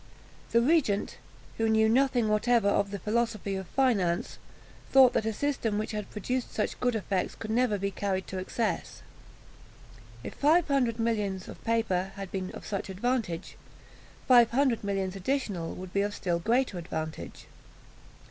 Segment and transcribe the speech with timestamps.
[0.49, 1.17] The regent,
[1.59, 4.39] who knew nothing whatever of the philosophy of finance,
[4.91, 8.39] thought that a system which had produced such good effects could never be carried to
[8.39, 9.03] excess.
[10.23, 13.57] If five hundred millions of paper had been of such advantage,
[14.27, 17.45] five hundred millions additional would be of still greater advantage.